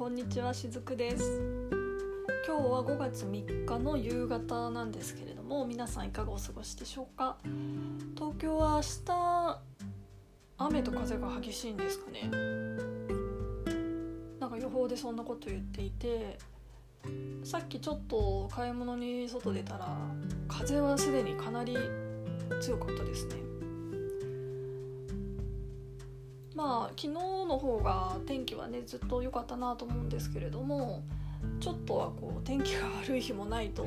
[0.00, 1.24] こんにちはしずくです。
[2.46, 7.36] 今日は5月3日の夕方なんですけれども皆さんいかがお過ごしでしょうか？
[8.16, 9.60] 東京は明日
[10.56, 12.30] 雨と風が激しいんですかね？
[14.40, 16.38] なんか予報でそんなこと言っていて
[17.44, 19.94] さっきちょっと買い物に外出たら
[20.48, 21.76] 風はすでにかなり
[22.62, 23.49] 強かったですね。
[26.60, 31.02] まあ昨日の方が天気はねずっと良かったなと思うんですけれども
[31.58, 33.86] ちょっとはこう天気が悪い日もないと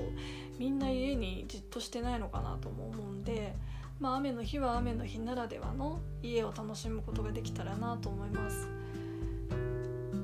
[0.58, 3.54] みんな家にじっとしてないのかなとも思うんで、
[4.00, 8.68] まあ、雨の日は雨の日ならではの家を楽しむことができたらなと思います。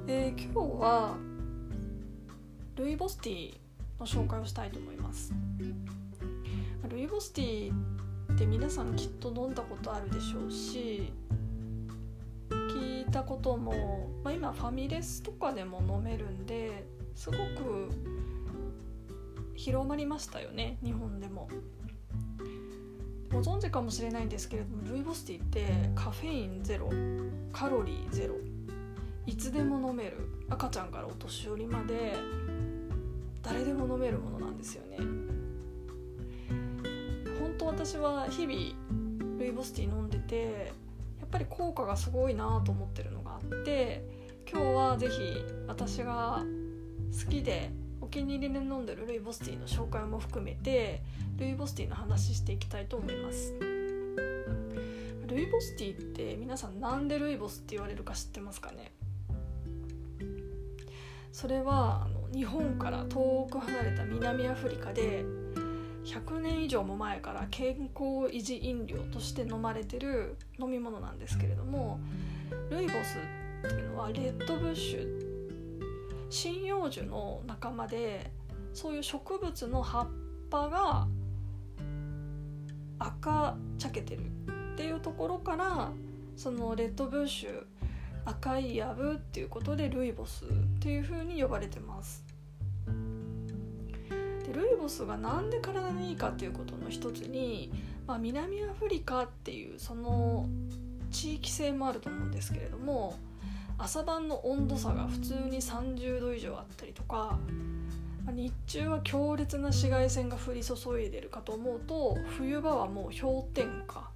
[0.08, 1.18] で今日は
[2.78, 3.58] ルイボスティー
[4.00, 5.32] の紹介をしたいと思います。
[6.90, 11.14] ルイボスティーって皆さんきっと飲んだことあるでしょうし
[13.12, 17.90] たことも、まあ、今ファミレスとかでも飲めるんですごく
[19.56, 21.50] 広まりましたよね日本でも。
[23.32, 26.90] ご存知かもしれないんですけれどもルイボスティーってカフェインゼロ
[27.54, 28.36] カロリーゼロ
[29.28, 30.18] いつでも飲める
[30.50, 32.16] 赤ちゃんからお年寄りまで
[33.44, 34.98] 誰でも飲めるものなんですよね
[37.40, 40.74] 本当私は日々ルイボスティー飲んでて
[41.32, 44.04] ぱり効果がすごいなと思ってるのがあって
[44.52, 45.22] 今日は是非
[45.68, 46.44] 私が
[47.12, 47.72] 好きで
[48.02, 51.02] お気に入りで飲んでるルイボスティーの紹介も含めて
[51.38, 53.54] ルイボスティーの話していきたいと思います。
[55.28, 58.92] ルイボスティーって皆さんなんでルイボスって言われるか知ってますかね？
[61.32, 65.24] それはあの日本から遠く離れた南アフリカで
[66.10, 72.00] 100年以上も前から健康維持飲料として飲まれてる飲み物なんですけれども
[72.72, 73.18] ルイボス
[73.68, 75.40] っていうのはレッドブッシュ
[76.32, 78.32] 針葉樹の仲間で
[78.74, 80.08] そういう植物の葉っ
[80.50, 81.08] ぱが
[83.00, 84.26] 赤茶けてる
[84.74, 85.92] っていうところから
[86.36, 87.64] そのレッドブッシュ
[88.26, 90.48] 赤いやぶっていうことでルイボスっ
[90.80, 92.29] ていう風に呼ばれてます。
[94.52, 97.72] でルイボスが何で体にいいかっていうことの一つに、
[98.08, 100.48] まあ、南アフリカっていうその
[101.12, 103.18] 地域性もあると思うんですけれども
[103.78, 107.40] 朝晩の温度差が普通に30度以上あったりとか
[108.32, 114.10] 日中は強烈な紫外線が降り注いでるかと思うと冬場はもう氷点下。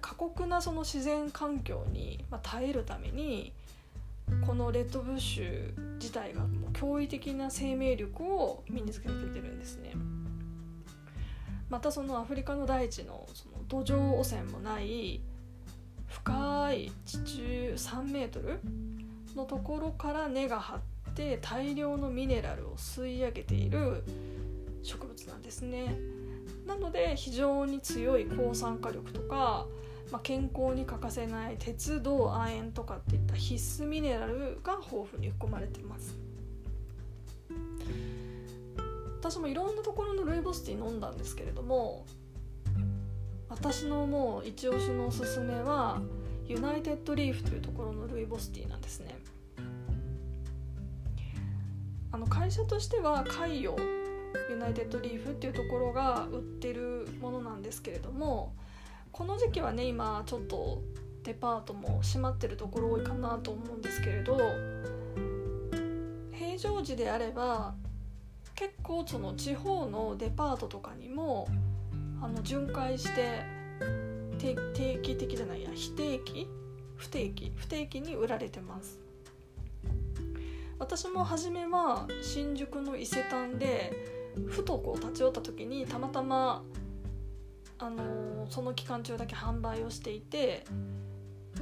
[0.00, 3.52] 過酷なその自然環境に耐えるために
[4.46, 9.92] このレッドブッシュ自体がもう驚異的な生命力を身につけてるんですね。
[11.68, 15.20] またそのアフリカの大地のその土壌汚染もない
[16.06, 18.60] 深い地中3メートル
[19.34, 20.80] のところから根が張っ
[21.14, 24.04] て大量のミネラルを吸い上げている
[24.82, 25.96] 植物なんですね。
[26.66, 29.66] なので非常に強い抗酸化力とか
[30.10, 36.16] まあ、健康に欠かせない鉄銅亜鉛とかっていった必須ミネラルが豊富に含まれてます。
[39.20, 42.06] 私もいろんなところのルイボスティー飲んだんですけれども
[43.48, 46.00] 私のもう一押しのおすすめは
[46.46, 49.16] ユナイテッドリーフというところのルイボスティーなんですね。
[52.12, 53.76] あの会社としては海洋
[54.48, 58.54] ユナイテッドリーフっていうところが売ってるものなんですけれども
[59.16, 60.82] この時期はね今ちょっと
[61.24, 64.36] デパートも閉まってるところ多いかなと思うんですけれど
[66.32, 67.74] 平常時であれば
[68.54, 71.48] 結構その地方のデパートとかにも
[72.20, 73.42] あの巡回して
[74.38, 76.46] 定期的じゃないや非定期？
[76.96, 77.52] 不定期？
[77.56, 78.98] 不定期に売られてます。
[80.78, 83.94] 私も初めは新宿の伊勢丹で
[84.46, 86.62] ふとこう立ち寄った時にたまたま
[88.56, 90.64] その期間中だけ販売をしていて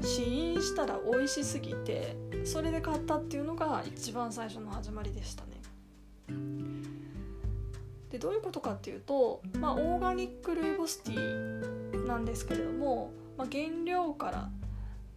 [0.00, 5.50] 試飲したら美味しすぎてそれで買ったっていうのが一番最初の始まりでしたね。
[8.10, 14.48] でどういうことかっていうと、まあ、オーガニックルイボスティーなんですけれども、まあ、原料から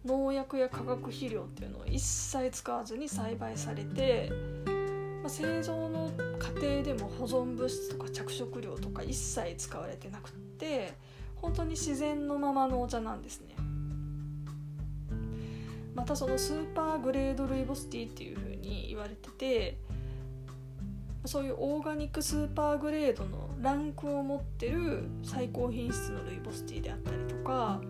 [0.04, 4.32] 農薬や化学肥料っていうのを一切使わずに栽培されて、
[5.22, 6.10] まあ、製造の
[6.40, 10.30] 過程でも保存物質とか着色料とか一切使われてなく。
[10.30, 10.92] って
[11.40, 13.54] 本当に自然のままのお茶なんですね。
[15.94, 19.78] またそのスーパーグレードルイボスティーっていう風に言われてて
[21.24, 27.80] そういうオーガニックスーパーグレードのランクを持ってる最高品質のルイボスティーであったりとか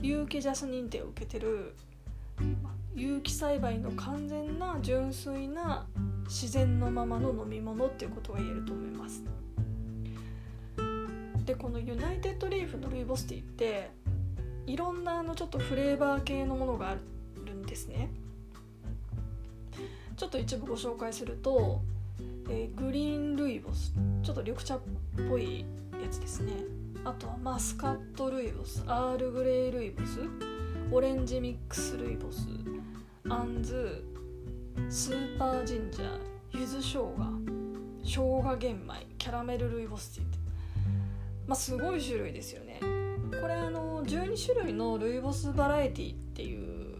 [0.00, 1.74] 有機ジャス認定を受けてる
[2.94, 5.86] 有機栽培の完全な純粋な
[6.26, 9.24] 自然のままの飲み物っていうことが言えると思います。
[11.46, 13.90] でこのユナイテッドリーフのルイボスティーって
[14.66, 16.96] いろんなあのちょっとフレーバー系のものがあ
[17.44, 18.10] るんですね。
[20.16, 21.82] ちょっと一部ご紹介すると、
[22.50, 23.94] えー、グリーンルイボス
[24.24, 24.80] ちょっと緑茶っ
[25.28, 25.64] ぽい
[26.02, 26.52] やつですね。
[27.04, 30.20] あとはマスカットルイボスアールグレイルイボス
[30.90, 32.48] オレンジミックスルイボス
[33.28, 34.04] あんず
[34.90, 36.18] スーパージンジャー
[36.58, 37.14] ゆず生姜。
[38.02, 39.06] 生姜玄米。
[39.18, 40.35] キャラメルルイボスティー
[41.46, 42.80] まあすごい種類ですよね。
[43.40, 46.98] これあの12種類のルイボスバラエティっていう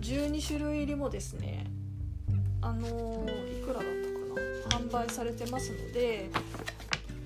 [0.00, 1.66] 12種類入りもですね
[2.60, 3.82] あのいくらだっ
[4.70, 6.30] たかな販売されてますので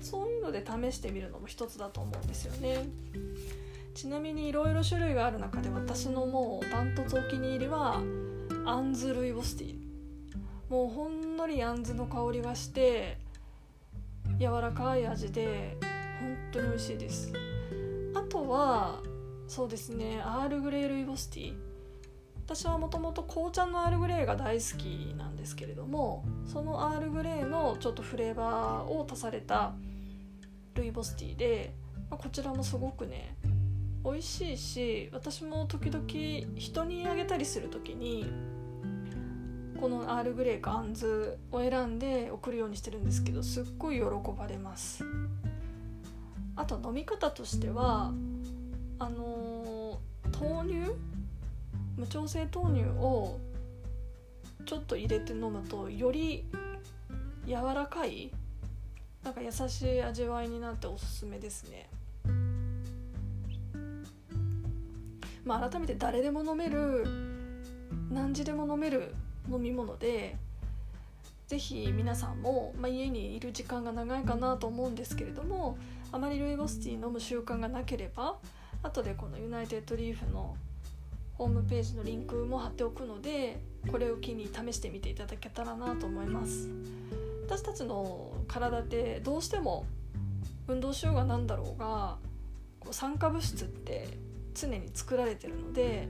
[0.01, 2.87] そういうので試してみるのも一つだと思うんですよね。
[3.93, 8.01] ちなみにいろいろ種類がある中で私のもうダントツお気に入りは
[8.65, 9.83] あんずルイボスティー。
[10.69, 13.17] もうほんのりあんずの香りがして
[14.39, 15.77] 柔らかい味で
[16.23, 17.33] 本当に美味しいです。
[18.15, 19.01] あとは
[19.47, 21.43] そうですねアールグレイルイボスティ。
[21.49, 21.73] ー
[22.45, 29.73] 私はもともと紅茶のアールグレイが大好きなんですけれどもそのアールグレイのちょっとフレーバーを足された
[30.75, 31.73] ルイボスティーで、
[32.09, 33.37] まあ、こちらもすごくね
[34.03, 36.05] 美味しいし私も時々
[36.57, 38.29] 人にあげたりする時に
[39.79, 44.03] このアールグレイかあんずを選んで送るようにしてるんですけどすっごい喜
[44.37, 45.05] ばれます。
[46.55, 48.11] あと飲み方としては
[48.99, 49.99] あの
[50.39, 50.91] 豆乳？
[51.97, 53.39] 無調整豆乳を
[54.65, 56.45] ちょっと入れて飲むとより
[57.45, 58.31] 柔らかい
[59.23, 61.89] なんか優しい味わいになっておすすめですね。
[65.45, 67.05] まあ改めて誰でも飲める
[68.09, 69.13] 何時でも飲める
[69.51, 70.37] 飲み物で
[71.47, 75.77] 是非皆さんも、まあ、家にいる時間が長いかなと思うんですけれども
[76.11, 78.37] あまりルイボスティー飲む習慣がなければ
[78.81, 80.55] 後でこのユナイテッドリーフの
[81.35, 83.59] ホームページのリンクも貼っておくので
[83.91, 86.69] これを機に試してみていただけたらなと思います。
[87.45, 89.85] 私たちの体ってどうしても
[90.67, 92.17] 運動しようがなんだろうが
[92.79, 94.07] こう酸化物質って
[94.53, 96.07] 常に作られてるので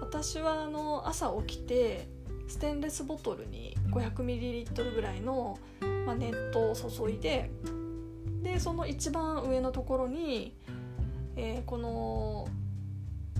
[0.00, 2.08] 私はあの朝起きて
[2.48, 5.58] ステンレスボトルに 500ml ぐらいの、
[6.06, 7.50] まあ、熱湯を注いで
[8.42, 10.54] でその一番上のところに、
[11.36, 12.48] えー、この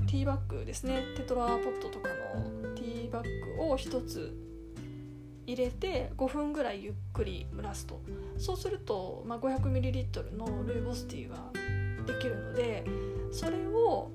[0.07, 4.37] ティーバッグですねテトラポットとかのティーバッグを1つ
[5.47, 8.01] 入れて5分ぐらいゆっくり蒸らすと。
[8.37, 11.37] そうすると、まあ、500ml のルイボスティーが
[12.05, 12.85] できるので
[13.31, 14.11] それを、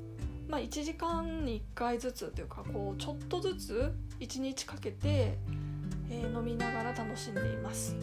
[0.51, 5.37] まあ、1時間に1回ずつというかこうちょっとずつ1日かけて、
[6.09, 7.95] えー、飲みながら楽しんでいます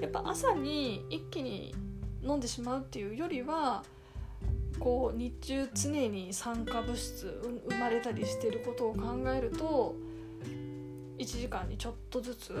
[0.00, 1.72] やっぱ朝に一気に
[2.24, 3.84] 飲んでしまうっていうよりは
[4.80, 7.40] こう日中常に酸化物質
[7.70, 9.94] 生まれたりしてることを考えると
[11.18, 12.52] 1時間にちょっとずつ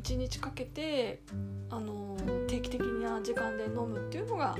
[0.00, 1.22] 1日かけて、
[1.68, 2.16] あの
[2.46, 4.56] 定期的な時間で飲むっていうのが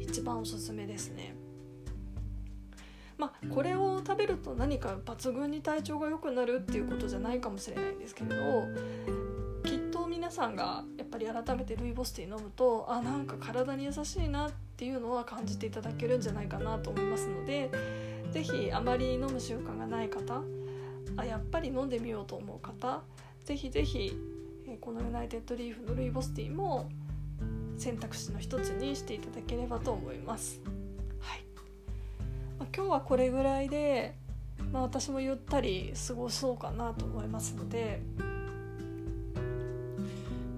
[0.00, 1.34] 一番おすすめですね。
[3.18, 8.36] まあ、これを食べると何か抜群に体調が良くなるっていうことじゃないかもしれないんですけれど
[9.64, 17.70] きっと皆さんがやっぱり改めてルイボスティー飲むとあなんか体に優しいなっていうのは感じていただけるんじゃないかなと思いますので
[18.30, 20.42] 是非あまり飲む習慣がない方
[21.16, 23.02] あやっぱり飲んでみようと思う方
[23.44, 24.16] 是非是非
[24.80, 26.88] このユナイテッドリーフのルイボスティーも
[27.76, 30.60] 選択肢の一つにしていただければと思います。
[32.78, 34.14] 今日はこれぐらいで、
[34.72, 38.00] まあ、私もゆったり過ごそうかなと思いますので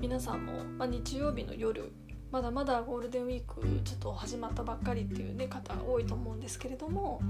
[0.02, 1.90] 皆さんも、まあ、日曜日の夜
[2.30, 7.22] まだまだゴールデンウィークちょっと始まったばっかりっていう、ね、方多いと思うんですけれども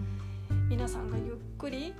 [0.68, 1.94] 皆さんがゆっくり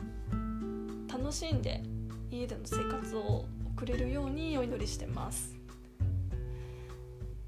[1.09, 1.85] 楽しんで
[2.29, 3.45] 家での生活を
[3.77, 5.55] 送れるようにお祈りしてます、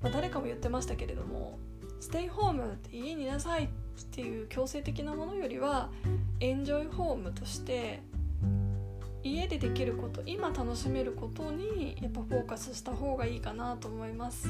[0.00, 1.58] まあ、誰かも言ってましたけれども
[1.98, 5.90] ステイホームって家にいなさいってっていう強制的なものよりは
[6.40, 8.00] エンジョイホームとして
[9.22, 14.48] 家でできること今楽しめることにやっぱフォーカスした方がいいかなと思います、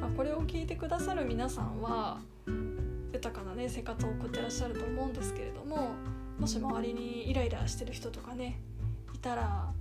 [0.00, 2.20] まあ、これを聞いてくださる皆さんは
[3.12, 5.90] 豊かなね生活を送ってらっしゃると思うんですけれども
[6.38, 8.60] もし周りにイライラしてる人とかね
[9.12, 9.72] いたら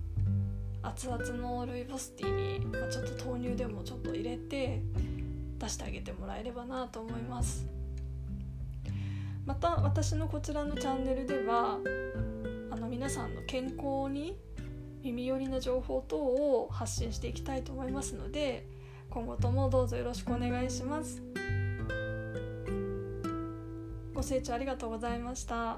[0.82, 4.82] 熱々のルイボスティーに、ま、ちょっと豆乳でもちょっと入れて
[5.60, 7.76] 出してあげてもらえればなと思います。
[9.48, 11.80] また私のこちらのチャンネルでは
[12.70, 14.38] あの皆さんの健康に
[15.01, 18.68] 耳寄りな情報等を発信していきたいと思いますので
[19.10, 21.24] 今後ともどうぞよろしくお願いします。
[24.13, 25.77] ご清聴ありがとうございました。